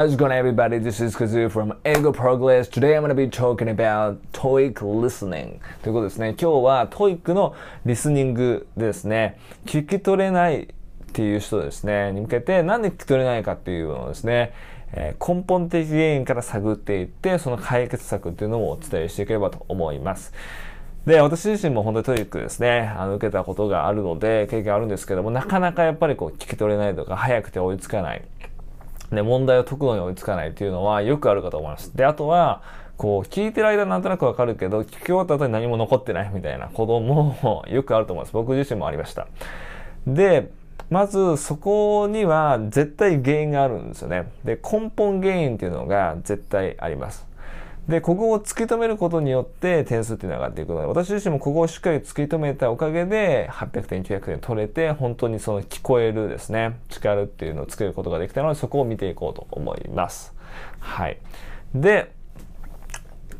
[0.00, 0.78] How's it going everybody?
[0.78, 2.68] This is Kazu from Eigo Progress.
[2.68, 5.60] Today I'm going to be talking about TOEIC listening.
[5.82, 6.28] ということですね。
[6.40, 9.38] 今日は TOEIC のリスニングですね。
[9.66, 10.66] 聞き取れないっ
[11.12, 12.12] ていう人ですね。
[12.12, 14.54] に向けてなんで聞き取れないかっていうのをですね。
[14.94, 20.32] えー、根本的原因から探っていって、その解決策っていうのをお伝えしていければと思います。
[21.04, 28.22] で、私自身も本当に TOEIC ですね、あの、受けたことがあるので、経験あるんですけども、なかなかやっぱりこう、聞き取れないとか、早くて追いつかない。
[29.12, 31.96] で、問題を解くのに追いつかないというのはよくあるかと思います。
[31.96, 32.62] で、あとは、
[32.96, 38.32] こう、聞いてる間なんとなくわかるけど、聞き終わった後に何も残ってないみたいな子供も よくあると思います。
[38.32, 39.26] 僕自身もありました。
[40.06, 40.50] で、
[40.90, 44.30] まずそこには絶対原因があるんですよね。
[44.44, 47.29] で、根本原因っていうのが絶対あります。
[47.88, 60.34] で、ここを突き止めることによって点数っていうのが上がっていくので、私自身もここをしっかり突き止めたおかげで、800点、900点取れて、本当にその聞こえるですね、力っていうのを作ることができたので、そこを見ていこうと思います。
[60.78, 61.18] はい。
[61.74, 62.12] で、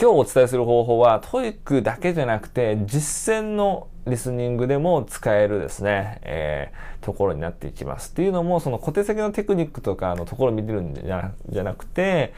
[0.00, 8.12] 今日お伝えする方法は、 TOEIC だけじゃなくて、実践のリスニングでも使えるですね、えー、ところになっていきます。
[8.12, 11.32] っていうのも、その小手先のテクニックとかのところを見てるんじゃ
[11.64, 12.32] なくて、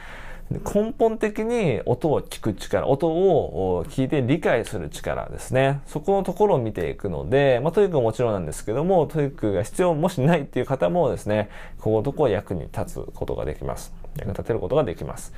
[0.59, 5.81] 根本的に音を聞く力、音を聞いて理解する力ですね。
[5.85, 11.49] そこのところを見ていくので、まあ、 TOEIC はもちろんなんですけども、 TOEIC が必要もしないっていう方もですね、
[11.79, 13.93] こことこ役に立つことができます。
[14.17, 15.33] 役立てることができます。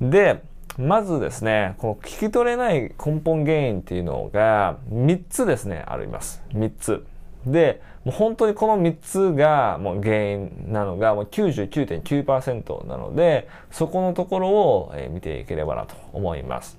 [0.00, 0.42] で、
[0.78, 6.42] まずですね、この聞き取れない根本原因っていうのが3つですね、あります。
[6.52, 7.06] 3つ。
[7.46, 16.78] で、もう本当にこの3つがもう原因なのがもう99.9%なので、そこのところを見ていければなと思います。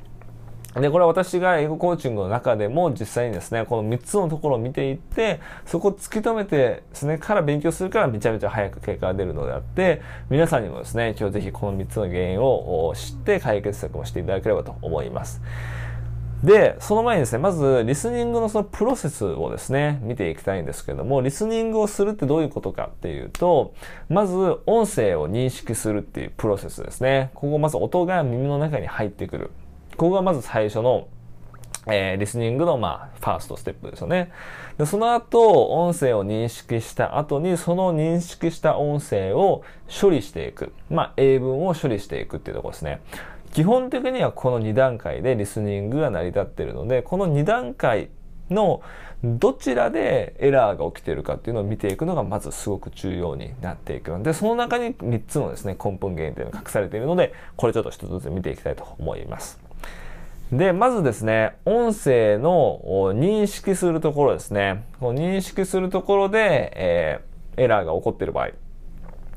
[0.75, 15.41] で、これは私が英語コーチングの中でも実際にですね、この3つのところを見ていって、そこを突き止めてですね、から勉強するからめちゃめちゃ早く結果が出るのであって、皆さんにもですね、今日ぜひこの3つの原因を知って解決策をしていただければと思います。
[16.43, 23.73] で、その前にですね、まず、リスニングのそのプロセスをですね、見ていきたいんですけども、リスニングをするってどういうことかっていうと、
[24.07, 24.35] まず、
[24.67, 27.31] 音声を認識するっていうプロセスですね。
[27.33, 29.51] ここまず音が耳の中に入ってくる。
[29.97, 31.07] ここがまず最初の、
[31.87, 34.31] えー、リスニングの、まあ、ファーストステップですよね。
[34.77, 40.71] で、その後、音声を認識した後に、その認識した音声を処理していく。
[40.91, 43.01] まあ、英文を処理していくっていうところですね。
[43.57, 48.11] 基本的にはこの2段階でリスニングが成り立ってるので、この2段階
[48.51, 48.83] の
[49.23, 59.59] どちらでエラーが起きてるかっていうのを見ていくのがまずすごく重要になっていくので、その中に3つのですね、根本原因というのが隠されているので、これちょっと一つずつ見ていきたいと思います。
[60.51, 62.79] で、まずですね、音声の
[63.15, 64.83] 認識するところですね。
[64.99, 68.51] この認識するところで、えー、エラーが起こっている場合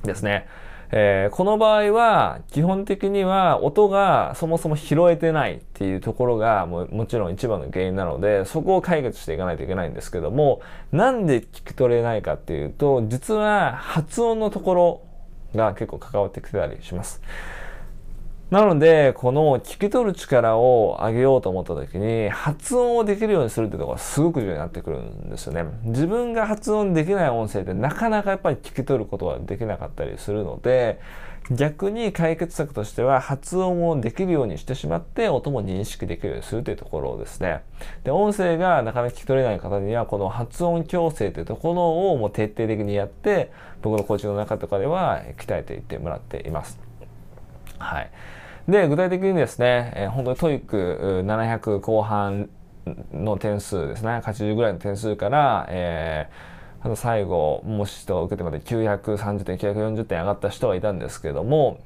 [0.04, 0.46] ですね。
[0.92, 15.02] えー、この場合は、基本的には音がそもそも拾えてないっていうところがももちろん一番の原因なので、そこを解決していかないといけないんですけども、なんで聞き取れないかっていうと、実は発音のところ
[15.54, 17.22] が結構関わってきてたりします。
[18.50, 25.64] なので、この聞き取る力を上げようと思った時に、発音をできるようにするってところがすごく重要になってくるんですよね。
[25.84, 30.98] 自分が発音できない音声ってなかなかやっぱり聞き取ることができなかったりするので、
[31.52, 37.62] 逆に解決策としては発音をできるようにしてしまって音も認識できるようにするというところですね。
[38.02, 46.80] で、音声がなかなか聞き取れない方にはこの発音矯正というところをもう徹底的にやって僕のコーチの中とかでは鍛えていってもらっています。
[47.78, 48.10] はい。
[48.70, 52.48] で、具体的にですね、えー、本当に TOEIC 700後半
[53.12, 61.80] の点数ですね、80ぐらいの点数から、えー、あと最後、もし人を受けてまで930点、940点上がった人はいたんですけども、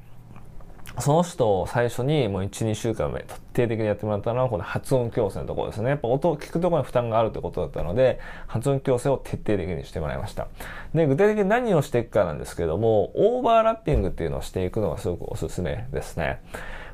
[0.99, 5.89] その人を最初にもう1、2週間目、徹底的にやってもらったのは、この発音矯正のところですね。
[5.89, 10.47] やっぱ音を聞くところに負担があるってことだったので、発音矯正を徹底的にしてもらいました。
[10.93, 16.41] で、具体的に何をしていくかなんですけども、オーバーラッピングっていうのをしていくのがすごくおすすめですね。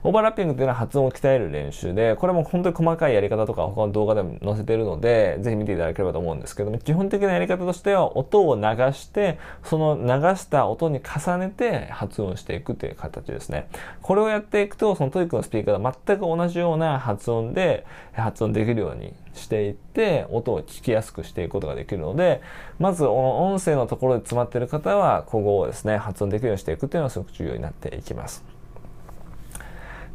[0.04, 8.62] オーバーラッピングっていうのは発音を鍛える練習で、これも本当に細かいやり方とか他の動画でも載せてるので、ぜひ見ていただければと思うんですけども、基本的なやり方としては音を流
[8.94, 13.68] して、その流した音に重ねて発音していくっていう形ですね。
[14.02, 22.42] これをやっていくと、その TOEIC のスピーカーが全く同じような発音で発音できるようにしていって、音を聞きやすくしていくことができるので、
[22.80, 28.61] まず音声のところで詰まっている方は、ここをですね、発音できるようにしていくっていうのはすごく重要になっていきます。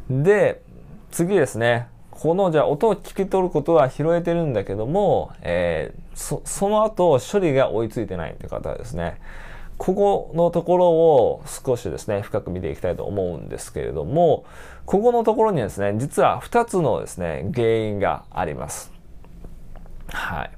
[0.09, 0.61] で、
[1.11, 1.87] 次ですね。
[2.11, 9.19] この、じゃあ音を聞き取ることは拾えてるんだけども、えー、そ、その後処理が追いついてないって方ですね、
[9.77, 14.45] ここのところを少しですね、深く見ていきたいと思うんですけれども、
[14.85, 18.91] ここのところにですね、実は2つのですね、原因があります。
[20.07, 20.51] はい。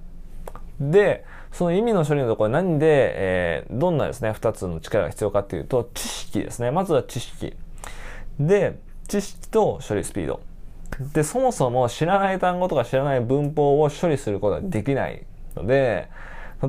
[0.80, 2.86] で、その意味の処理のところ何で、
[3.16, 6.72] えー、どんなですね、2つの力が必要かっていうと、知識ですね。
[6.72, 7.57] まずは知識。
[8.40, 8.80] で、
[9.10, 10.40] 知識と処理スピード。
[11.14, 15.26] で、そもそも知らない単語とか知らない文法を処理することはできない
[15.56, 16.10] ので、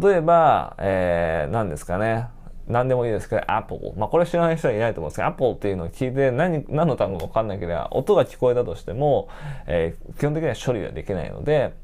[0.02, 2.28] 例えば、えー、何ですかね。
[2.66, 3.92] 何でもいいですけど、Apple。
[3.96, 9.28] まあ、これ知らない人はいないと思うんですけど、Apple っていうのを聞いて何、何の単語かわかんなければ、音が聞こえたとしても、
[9.66, 11.74] えー、基本的には処理はできないので、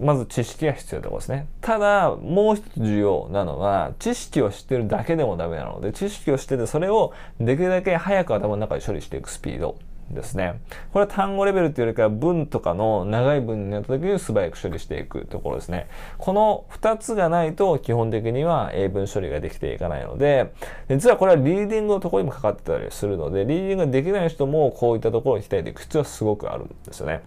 [0.00, 1.46] まず知識が必要ってことですね。
[1.60, 9.76] ただ、もう一つ重要なのは、知識を知ってるだけでもダメなので、知識を知ってて、それをできるだけ早く頭の中で処理していくスピード
[10.10, 10.60] ですね。
[10.92, 15.88] これは単語レベルっていうよりかは文とかの長い文になった時に素早く処理していくところですね。
[16.18, 20.52] この2つがないと基本的には英文処理ができていかないので、
[20.88, 27.22] 実はこれはリーディングのところにもかかってたりするので、リーディングができない人もこういったところに鍛えていく必要はすごくあるんですよね。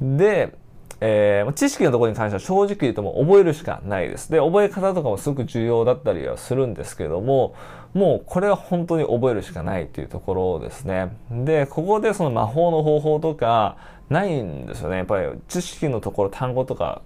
[0.00, 0.52] で、
[1.00, 4.30] えー、知識のところに関しては正直言うとも覚えるしかないです。
[4.30, 7.54] で、覚え方とかもすごく重要だったりはするんですけども、
[7.92, 11.16] もうこれは本当に覚えるしかないっていうところですね。
[11.30, 13.76] で、ここでその魔法の方法とか
[14.08, 14.96] ないんですよね。
[14.96, 17.02] やっぱり知識のところ、単語とか、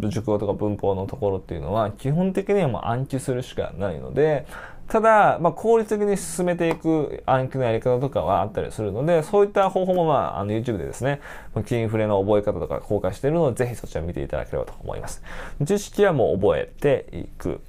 [0.00, 4.46] 熟語とか文法のところっていうのは基本的にはもう暗記するしかないので、
[4.88, 11.20] ただ、まあ、効率的に進めていく暗記のやり方とかはあったりするので、そういった方法も、まあ、あの YouTube でですね、
[11.66, 15.22] キインフレの覚え方とか公開しているので、ぜひそちら見ていただければと思います。
[15.64, 17.60] 知識はもう覚えていく。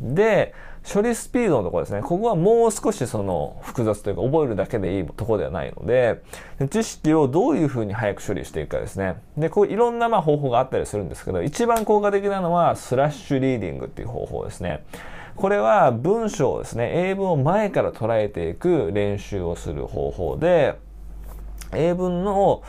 [0.00, 0.52] で、
[0.92, 2.02] 処理スピードのところですね。
[2.02, 6.22] ここはもう少しその複雑というか覚えるだけでいいところではないので、
[6.70, 9.16] 知識をどういうふうに早く処理していくかですね。
[9.36, 14.82] で、こういろんなまあ方法があったりするんですけど、一番効果的なのはスラッシュリーディングっていう方法ですね。
[15.38, 20.74] これは文章ですね、英文を前から捉えていく練習をする方法で、
[21.72, 22.64] 英文の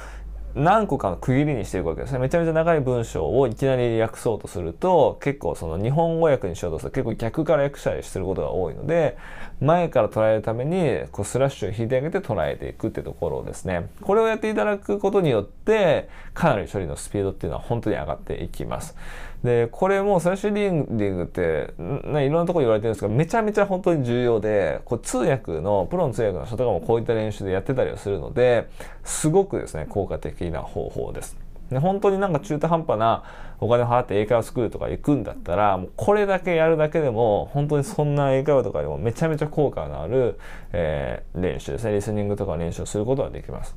[0.55, 2.19] 何個かの区切りにしていくわけですね。
[2.19, 9.17] めちゃめちゃ長い文章をいきなり訳そうとすると、結構その日本語訳にしようとすると結構逆から訳したりすることが多いので、
[9.61, 13.89] 前から捉えるために、こうスラッシュを引いてあげて捉えていくってところですね。
[14.01, 18.95] これをやっていただくことによって、かなり処理のスピードっていうのは本当に上がっていきます。
[19.43, 28.67] で、これも最終リーディングって、ね、いろんなところ言われてるんですが、めちゃめちゃ本当に重要で、こう通訳の、プロの通訳の人とかもこういった練習でやってたりはするので、
[29.05, 31.37] すごくですね、効果的な方法です。
[31.69, 33.23] で本当になんか中途半端な
[33.59, 40.39] お金を払って英会話スクールとか行くんだったら、もうこれだけやるだけでも、本当にそんな英会話とかでもめちゃめちゃ効果のある、
[40.71, 41.93] えー、練習ですね。
[41.93, 43.75] リスニングとか練習をすることができます。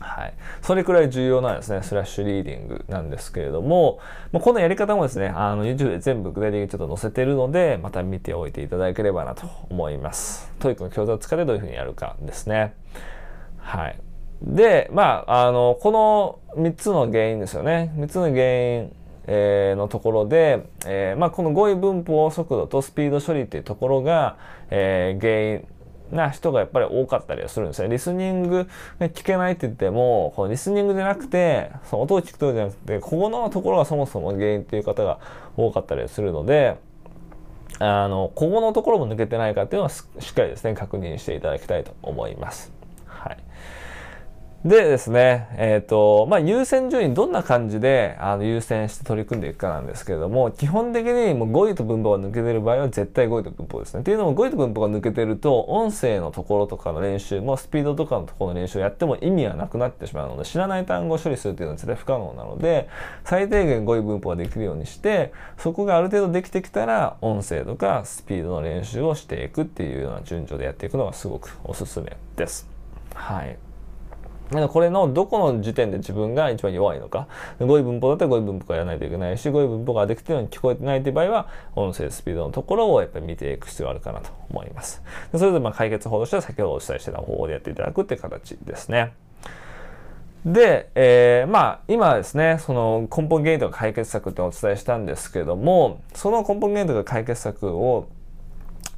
[0.00, 0.34] はい。
[0.62, 1.82] それくらい重要なんですね。
[1.82, 3.98] スラッシュリーディングなんですけれども、
[4.30, 10.52] まあ、このやり方もですね、あの、YouTube で全部具体的にちょっと載せてるので、また見ておいていただければなと思います。
[10.60, 12.74] TOEIC の教材を使ってどういうふうにやるかですね。
[13.58, 13.98] はい。
[14.42, 17.92] で、まあ、あの、この3つの原因ですよね。
[17.96, 18.92] 3つの原因、
[19.26, 24.36] えー、のところで、えー、まあ、この語彙文法速度とスピード処理っていうところが、
[24.70, 25.66] えー、原因
[26.16, 27.88] な人がやっぱり多かったりするんですね。
[27.88, 28.68] リスニング
[28.98, 35.18] が聞けないって言っても、このリスニングじゃなくて、その音を聞くとじゃなくて、ここのところがそもそも原因っていう方が
[35.56, 36.76] 多かったりするので、
[37.80, 42.72] あの、ここのところも抜けてないかっていうのはしっかりですね、確認していただきたいと思います。
[43.06, 43.36] はい。
[44.64, 54.00] でですね、えっ、ー、と、まあ、優先順位どんな感じであの優先して取り組んでいくかなんですけれども、基本的にもう語彙と文法が抜けてる場合は絶対語彙と文法ですね。
[54.00, 62.88] っていうのも語彙と文法が抜けてると、音声のところとかの練習もスピードとかのところの練習をやっても意味はなくなってしまうので、知らない単語を処理するっていうのは絶対不可能なので、
[63.24, 72.68] 最低限語彙文法ができるようにして、そこがある程度できてきたら、音声とかスピードの練習をしていくっていうような順序でやっていくのがすごくおすすめです。
[73.14, 73.67] はい。
[74.68, 77.26] これのどこの時点で自分が一番弱いのか。
[77.60, 85.02] 語彙文法だったら語彙文法をやらないといけないし、語彙文法ができてるのに聞こえてないという場合は、音声スピードのところをやっぱり見ていく必要があるかなと思います。
[85.32, 89.12] でそれでまあ解決法としては先ほどお伝えしてた方法でやっていただくっていう形ですね。
[90.44, 98.08] で、えー、まあ、今ですね、その根本原因とか解決策ってお伝えしたんですけども、その根本原因とか解決策を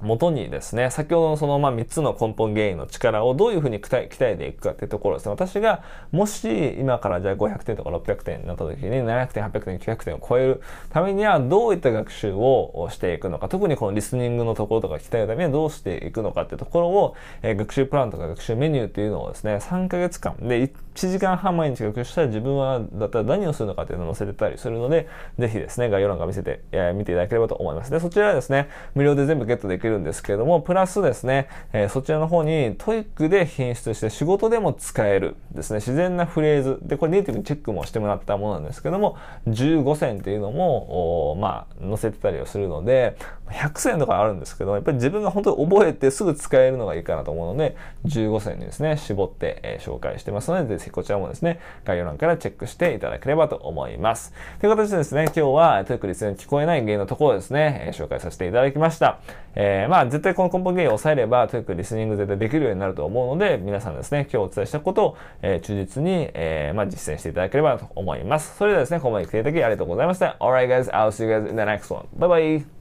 [0.03, 5.33] 元にですね、先ほどのそのまあ3つの根本原因の力をどういうふうに鍛えていくかっていうところですね。
[5.33, 27.91] 私がもし今からじゃあ500点とか600点になった時に700点、800点、900点を超えるためにはどういった学習をしていくのか、特にこのリスニングのところとか鍛えるためにはどうしていくのかっていうところを、えー、学習プランとか学習メニューっていうのをですね、3ヶ月間で1時間半毎日学習したら自分はだったら何をするのかっていうのを載せてたりするので、ぜひですね、概要欄から見せて、えー、見ていただければと思います。
[27.91, 36.79] で、そちらはですね、無料で全部ゲットできるんですけれども、プラスですね、えー、そちらの方に TOEIC で頻出して仕事でも使えるですね、自然なフレーズ。
[36.83, 39.17] で、これネイティブにチェックもしてもらったものなんですけども、
[39.49, 43.17] 15選っていうのも、まあ、載せてたりをするので、
[43.49, 54.33] 100選とかあるんですけど、やっぱり自分が本当に覚えてすぐ使えるのがいいかなと思うので、15選にですね、絞って、えー、紹介してますので、ぜひこちらもですね、概要欄からチェックしていただければと思います。
[54.61, 59.19] という形でですね、今日は TOEIC リス聞こえない原因のところをですね、え、紹介させていただきました。
[59.55, 68.57] えー、まあ、絶対この根本原因を抑えれば、 TOEIC リスニング絶対できるようになると思うので、皆さんですね、今日お伝えしたことを、えー、忠実に、えー、まあ、実践していただければと思います。
[68.57, 70.37] それではですね、ここまで来ていただきありがとうございました。
[70.41, 72.07] Alright guys, I'll see you guys in the next one.
[72.17, 72.80] Bye bye!